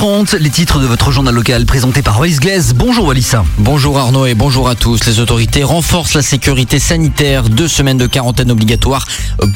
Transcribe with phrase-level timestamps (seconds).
[0.00, 2.72] 7h30, les titres de votre journal local présenté par Wallis Glaise.
[2.74, 3.32] Bonjour Wallis.
[3.58, 5.04] Bonjour Arnaud et bonjour à tous.
[5.04, 7.50] Les autorités renforcent la sécurité sanitaire.
[7.50, 9.06] Deux semaines de quarantaine obligatoire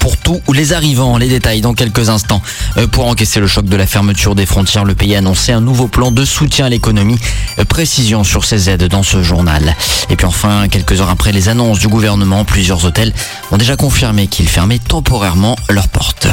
[0.01, 1.17] pour tous les arrivants.
[1.17, 2.43] Les détails dans quelques instants.
[2.77, 5.63] Euh, pour encaisser le choc de la fermeture des frontières, le pays a annoncé un
[5.63, 7.19] nouveau plan de soutien à l'économie.
[7.59, 9.75] Euh, précision sur ces aides dans ce journal.
[10.11, 13.15] Et puis enfin, quelques heures après les annonces du gouvernement, plusieurs hôtels
[13.51, 16.29] ont déjà confirmé qu'ils fermaient temporairement leurs portes.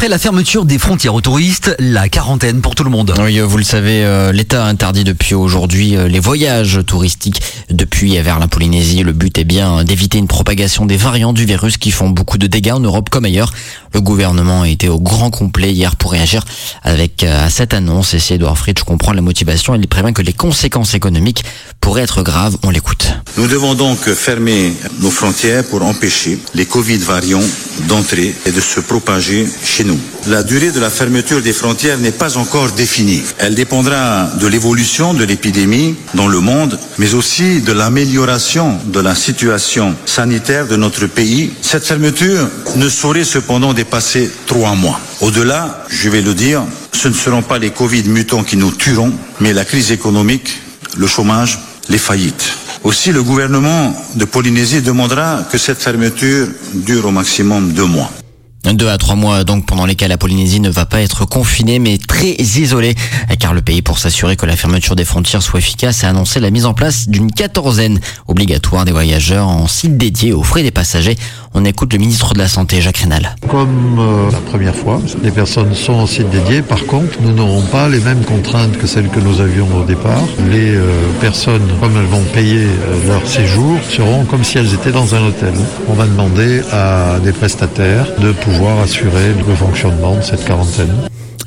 [0.00, 3.12] Après la fermeture des frontières aux touristes, la quarantaine pour tout le monde.
[3.20, 8.22] Oui, vous le savez, euh, l'État interdit depuis aujourd'hui euh, les voyages touristiques depuis et
[8.22, 9.02] vers la Polynésie.
[9.02, 12.46] Le but est bien d'éviter une propagation des variants du virus qui font beaucoup de
[12.46, 13.52] dégâts en Europe comme ailleurs.
[13.92, 16.46] Le gouvernement a été au grand complet hier pour réagir
[16.82, 18.14] avec euh, à cette annonce.
[18.14, 21.44] Et si Edouard Fritsch comprend la motivation, il prévient que les conséquences économiques
[21.78, 22.56] pourraient être graves.
[22.62, 23.12] On l'écoute.
[23.36, 27.42] Nous devons donc fermer nos frontières pour empêcher les Covid variants
[27.86, 29.89] d'entrer et de se propager chez nous.
[30.28, 33.22] La durée de la fermeture des frontières n'est pas encore définie.
[33.38, 39.14] Elle dépendra de l'évolution de l'épidémie dans le monde, mais aussi de l'amélioration de la
[39.14, 41.52] situation sanitaire de notre pays.
[41.62, 45.00] Cette fermeture ne saurait cependant dépasser trois mois.
[45.20, 49.12] Au-delà, je vais le dire, ce ne seront pas les Covid mutants qui nous tueront,
[49.40, 50.60] mais la crise économique,
[50.96, 52.52] le chômage, les faillites.
[52.84, 58.10] Aussi, le gouvernement de Polynésie demandera que cette fermeture dure au maximum deux mois.
[58.64, 61.96] Deux à trois mois donc pendant lesquels la Polynésie ne va pas être confinée mais
[61.96, 62.94] très isolée
[63.38, 66.50] car le pays pour s'assurer que la fermeture des frontières soit efficace a annoncé la
[66.50, 71.16] mise en place d'une quatorzaine obligatoire des voyageurs en site dédié aux frais des passagers.
[71.52, 73.34] On écoute le ministre de la Santé Jacques Rénal.
[73.48, 76.62] Comme euh, la première fois, les personnes sont en site dédié.
[76.62, 80.22] Par contre, nous n'aurons pas les mêmes contraintes que celles que nous avions au départ.
[80.48, 84.92] Les euh, personnes, comme elles vont payer euh, leur séjour, seront comme si elles étaient
[84.92, 85.54] dans un hôtel.
[85.88, 88.49] On va demander à des prestataires de pouvoir
[88.82, 90.92] assurer le fonctionnement de cette quarantaine.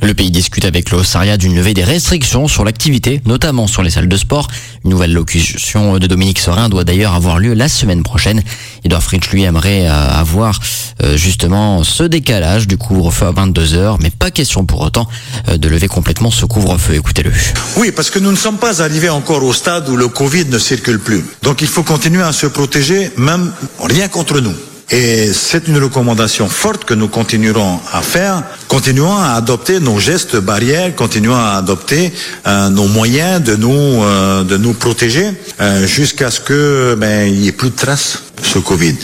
[0.01, 4.09] Le pays discute avec l'Ossaria d'une levée des restrictions sur l'activité, notamment sur les salles
[4.09, 4.49] de sport.
[4.83, 8.41] Une nouvelle locution de Dominique Sorin doit d'ailleurs avoir lieu la semaine prochaine.
[8.83, 10.59] Edouard Fritsch, lui, aimerait euh, avoir
[11.03, 15.07] euh, justement ce décalage du couvre-feu à 22h, mais pas question pour autant
[15.47, 16.95] euh, de lever complètement ce couvre-feu.
[16.95, 17.31] Écoutez-le.
[17.77, 20.57] Oui, parce que nous ne sommes pas arrivés encore au stade où le Covid ne
[20.57, 21.23] circule plus.
[21.43, 24.53] Donc il faut continuer à se protéger, même rien contre nous.
[24.95, 28.43] Et c'est une recommandation forte que nous continuerons à faire.
[28.67, 32.13] Continuons à adopter nos gestes barrières, continuons à adopter
[32.45, 37.41] euh, nos moyens de nous euh, de nous protéger euh, jusqu'à ce que ben il
[37.41, 38.95] y ait plus de traces ce Covid.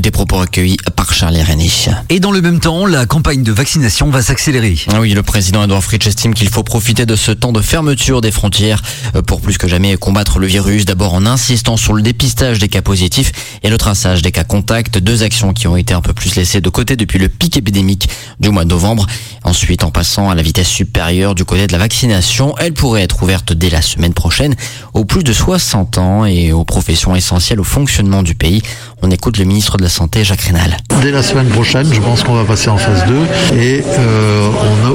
[0.00, 1.70] Des propos accueillis par Charles René.
[2.08, 4.76] Et dans le même temps, la campagne de vaccination va s'accélérer.
[4.92, 8.20] Ah oui, le président Edouard Fritsch estime qu'il faut profiter de ce temps de fermeture
[8.20, 8.82] des frontières
[9.26, 10.84] pour plus que jamais combattre le virus.
[10.84, 14.98] D'abord en insistant sur le dépistage des cas positifs et le traçage des cas contacts.
[14.98, 18.08] Deux actions qui ont été un peu plus laissées de côté depuis le pic épidémique
[18.40, 19.06] du mois de novembre.
[19.44, 23.22] Ensuite, en passant à la vitesse supérieure du côté de la vaccination, elle pourrait être
[23.22, 24.54] ouverte dès la semaine prochaine
[24.92, 28.62] aux plus de 60 ans et aux professions essentielles au fonctionnement du pays.
[29.02, 30.76] On écoute le ministre de la Santé, Jacques Rénal.
[31.02, 34.48] Dès la semaine prochaine, je pense qu'on va passer en phase 2 et euh,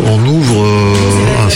[0.07, 0.17] on, on,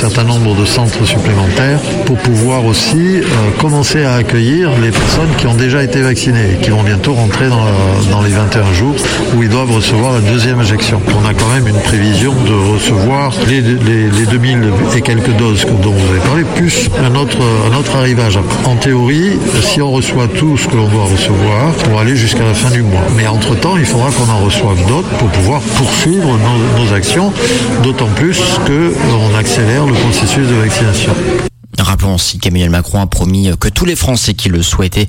[0.10, 3.24] certain nombre de centres supplémentaires pour pouvoir aussi euh,
[3.60, 7.48] commencer à accueillir les personnes qui ont déjà été vaccinées et qui vont bientôt rentrer
[7.50, 7.66] dans,
[8.12, 8.94] dans les 21 jours
[9.36, 11.02] où ils doivent recevoir la deuxième injection.
[11.08, 14.60] On a quand même une prévision de recevoir les, les, les 2000
[14.96, 17.40] et quelques doses dont vous avez parlé, plus un autre,
[17.72, 18.38] un autre arrivage.
[18.66, 22.54] En théorie, si on reçoit tout ce que l'on doit recevoir, pour aller jusqu'à la
[22.54, 23.02] fin du mois.
[23.18, 26.38] Mais entre-temps, il faudra qu'on en reçoive d'autres pour pouvoir poursuivre
[26.78, 27.34] nos actions,
[27.82, 29.95] d'autant plus qu'on accélère le
[31.78, 35.08] Rappelons aussi qu'Emmanuel Macron a promis que tous les Français qui le souhaitaient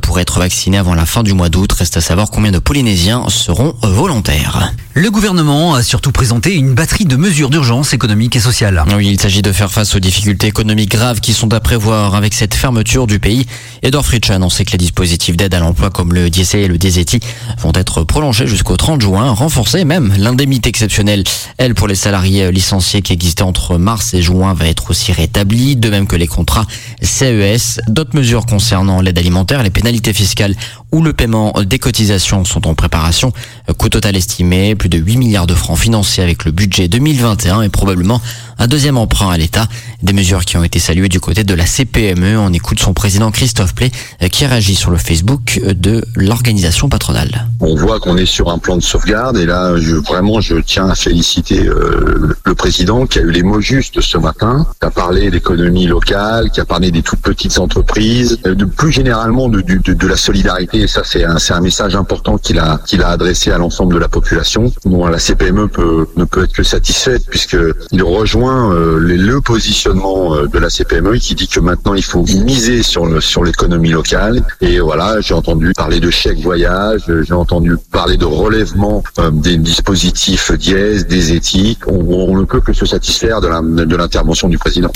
[0.00, 1.72] pourraient être vaccinés avant la fin du mois d'août.
[1.72, 4.72] Reste à savoir combien de Polynésiens seront volontaires.
[4.96, 8.84] Le gouvernement a surtout présenté une batterie de mesures d'urgence économique et sociale.
[8.96, 12.32] Oui, il s'agit de faire face aux difficultés économiques graves qui sont à prévoir avec
[12.32, 13.44] cette fermeture du pays.
[13.82, 16.78] Edouard Fritsch a annoncé que les dispositifs d'aide à l'emploi comme le DSE et le
[16.78, 17.18] DSETI
[17.58, 20.14] vont être prolongés jusqu'au 30 juin, renforcés même.
[20.16, 21.24] L'indemnité exceptionnelle,
[21.58, 25.74] elle, pour les salariés licenciés qui existaient entre mars et juin, va être aussi rétablie,
[25.74, 26.66] de même que les contrats
[27.02, 27.80] CES.
[27.88, 30.54] D'autres mesures concernant l'aide alimentaire, les pénalités fiscales
[30.94, 33.32] ou le paiement des cotisations sont en préparation.
[33.78, 37.68] Coût total estimé, plus de 8 milliards de francs financés avec le budget 2021 et
[37.68, 38.20] probablement
[38.60, 39.66] un deuxième emprunt à l'État.
[40.04, 42.38] Des mesures qui ont été saluées du côté de la CPME.
[42.38, 43.90] On écoute son président Christophe Play
[44.30, 47.48] qui réagit sur le Facebook de l'organisation patronale.
[47.58, 49.74] On voit qu'on est sur un plan de sauvegarde et là,
[50.06, 54.18] vraiment, je tiens à féliciter euh, le président qui a eu les mots justes ce
[54.18, 58.92] matin, qui a parlé d'économie locale, qui a parlé des toutes petites entreprises, de plus
[58.92, 63.08] généralement de la solidarité et ça c'est un, un message important qu'il a, qu'il a
[63.08, 64.70] adressé à l'ensemble de la population.
[65.10, 67.56] La CPME peut, ne peut être que satisfaite puisque
[67.90, 72.22] il rejoint euh, le positionnement euh, de la CPME qui dit que maintenant il faut
[72.22, 74.42] miser sur le, sur l'économie locale.
[74.60, 79.56] Et voilà, j'ai entendu parler de chèque voyage, j'ai entendu parler de relèvement euh, des
[79.56, 81.86] dispositifs dièse, des éthiques.
[81.86, 84.90] On, ne peut que se satisfaire de l'intervention du président.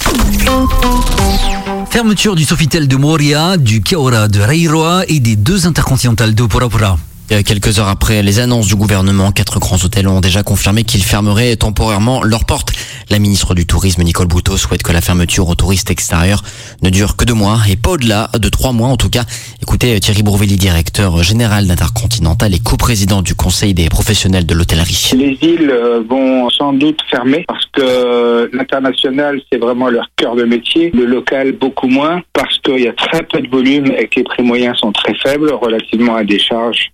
[1.91, 6.99] Fermeture du Sofitel de Moria, du Kiaora de Reiroa et des deux intercontinentales de.
[7.31, 11.03] Euh, quelques heures après les annonces du gouvernement, quatre grands hôtels ont déjà confirmé qu'ils
[11.03, 12.73] fermeraient temporairement leurs portes.
[13.11, 16.43] La ministre du Tourisme, Nicole Bouteau, souhaite que la fermeture aux touristes extérieurs
[16.83, 19.25] ne dure que deux mois et pas au-delà de trois mois en tout cas.
[19.61, 25.11] Écoutez Thierry Brouvelli, directeur général d'Intercontinental et coprésident du Conseil des professionnels de l'hôtellerie.
[25.15, 30.45] Les îles euh, vont sans doute fermer parce que l'international, c'est vraiment leur cœur de
[30.45, 30.91] métier.
[30.95, 34.25] Le local, beaucoup moins parce qu'il y a très peu de volume et que les
[34.25, 36.91] prix moyens sont très faibles relativement à des charges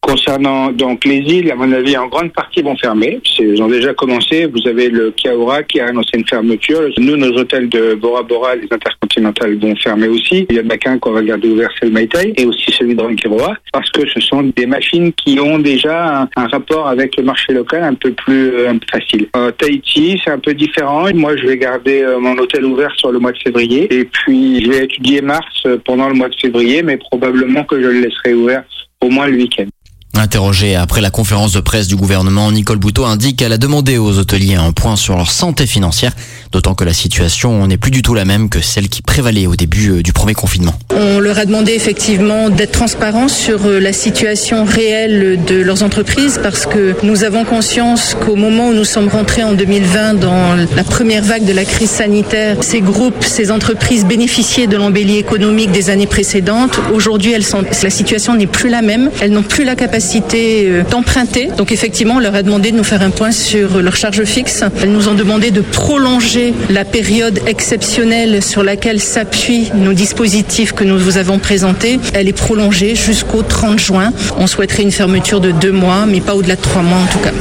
[0.00, 3.20] Concernant donc les îles, à mon avis, en grande partie vont fermer.
[3.38, 4.46] Ils ont déjà commencé.
[4.46, 6.82] Vous avez le Kiaura qui a annoncé une fermeture.
[6.98, 10.46] Nous, nos hôtels de Bora Bora, les intercontinentales, vont fermer aussi.
[10.50, 12.94] Il y en a qu'un qu'on va garder ouvert, c'est le Maïtaï, et aussi celui
[12.94, 17.22] de Rankiroa, parce que ce sont des machines qui ont déjà un, rapport avec le
[17.22, 19.28] marché local un peu plus euh, facile.
[19.36, 21.06] Euh, Tahiti, c'est un peu différent.
[21.14, 24.64] Moi, je vais garder euh, mon hôtel ouvert sur le mois de février, et puis
[24.64, 28.00] je vais étudier mars euh, pendant le mois de février, mais probablement que je le
[28.00, 28.64] laisserai ouvert
[29.02, 29.66] au moins le week-end.
[30.14, 34.18] Interrogée après la conférence de presse du gouvernement, Nicole Bouteau indique qu'elle a demandé aux
[34.18, 36.12] hôteliers un point sur leur santé financière,
[36.52, 39.54] d'autant que la situation n'est plus du tout la même que celle qui prévalait au
[39.54, 40.74] début euh, du premier confinement.
[40.90, 46.40] On leur a demandé effectivement d'être transparents sur euh, la situation réelle de leurs entreprises
[46.42, 50.84] parce que nous avons conscience qu'au moment où nous sommes rentrés en 2020 dans la
[50.84, 55.90] première vague de la crise sanitaire, ces groupes, ces entreprises bénéficiaient de l'embellie économique des
[55.90, 56.78] années précédentes.
[56.92, 59.10] Aujourd'hui, la situation n'est plus la même.
[59.20, 61.48] Elles n'ont plus la capacité euh, d'emprunter.
[61.56, 64.64] Donc effectivement, on leur a demandé de nous faire un point sur leur charge fixe.
[64.82, 70.84] Elles nous ont demandé de prolonger la période exceptionnelle sur laquelle s'appuient nos dispositifs que
[70.84, 72.00] nous vous avons présentés.
[72.14, 74.12] Elle est prolongée jusqu'au 30 juin.
[74.38, 77.18] On souhaiterait une fermeture de deux mois, mais pas au-delà de trois mois en tout
[77.18, 77.32] cas.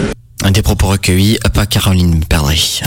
[0.44, 2.82] Un des propos recueillis par Caroline Perdry.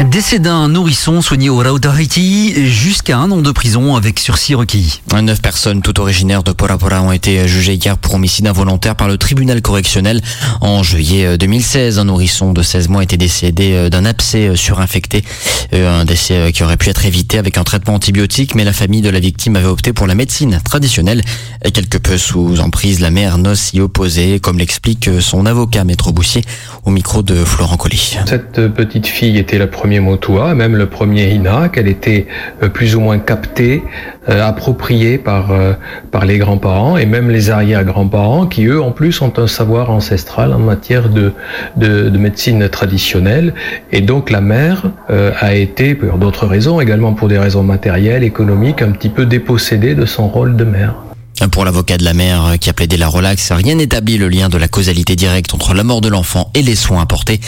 [0.00, 5.02] Décès d'un nourrisson soigné au Rao Haïti jusqu'à un an de prison avec sursis requis.
[5.22, 9.18] Neuf personnes, toutes originaires de Porapora, ont été jugées hier pour homicide involontaire par le
[9.18, 10.20] tribunal correctionnel.
[10.60, 15.24] En juillet 2016, un nourrisson de 16 mois était décédé d'un abcès surinfecté.
[15.72, 19.10] Un décès qui aurait pu être évité avec un traitement antibiotique, mais la famille de
[19.10, 21.22] la victime avait opté pour la médecine traditionnelle.
[21.64, 26.12] Et quelque peu sous emprise, la mère n'ose s'y opposer, comme l'explique son avocat, Maître
[26.12, 26.42] Boussier,
[26.84, 27.96] au micro de Florent Collet.
[28.26, 32.26] Cette petite fille était la premier Motua, même le premier Ina, qu'elle était
[32.62, 33.82] euh, plus ou moins captée,
[34.30, 35.74] euh, appropriée par, euh,
[36.10, 40.54] par les grands-parents et même les arrière-grands-parents qui, eux, en plus, ont un savoir ancestral
[40.54, 41.32] en matière de,
[41.76, 43.52] de, médecine traditionnelle.
[43.92, 48.80] Et donc la mère a été, pour d'autres raisons, également pour des raisons matérielles, économiques,
[48.80, 51.03] un petit peu dépossédée de son rôle de mère.
[51.50, 54.56] Pour l'avocat de la mère qui a plaidé la relaxe, rien n'établit le lien de
[54.56, 57.40] la causalité directe entre la mort de l'enfant et les soins apportés.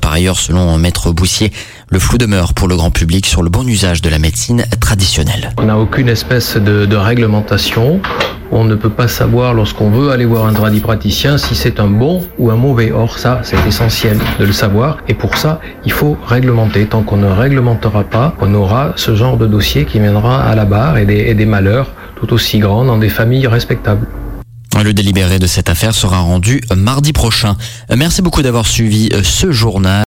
[0.00, 1.52] Par ailleurs, selon Maître Boussier,
[1.90, 5.50] le flou demeure pour le grand public sur le bon usage de la médecine traditionnelle.
[5.58, 8.00] On n'a aucune espèce de, réglementation.
[8.52, 12.24] On ne peut pas savoir lorsqu'on veut aller voir un tradipraticien si c'est un bon
[12.38, 12.92] ou un mauvais.
[12.92, 14.98] Or ça, c'est essentiel de le savoir.
[15.08, 16.86] Et pour ça, il faut réglementer.
[16.86, 20.64] Tant qu'on ne réglementera pas, on aura ce genre de dossier qui viendra à la
[20.64, 21.90] barre et et des malheurs
[22.26, 24.06] tout aussi dans des familles respectables.
[24.80, 27.56] Le délibéré de cette affaire sera rendu mardi prochain.
[27.94, 30.00] Merci beaucoup d'avoir suivi ce journal.